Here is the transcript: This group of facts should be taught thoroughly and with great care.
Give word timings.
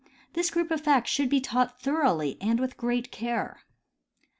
This 0.33 0.49
group 0.49 0.71
of 0.71 0.81
facts 0.81 1.11
should 1.11 1.29
be 1.29 1.39
taught 1.39 1.79
thoroughly 1.79 2.35
and 2.41 2.59
with 2.59 2.75
great 2.75 3.11
care. 3.11 3.59